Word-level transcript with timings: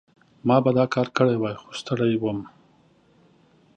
ما 0.47 0.57
به 0.63 0.71
دا 0.77 0.85
کار 0.95 1.07
کړی 1.17 1.35
وای، 1.39 1.55
خو 1.61 1.69
ستړی 1.79 2.13
وم. 2.17 2.39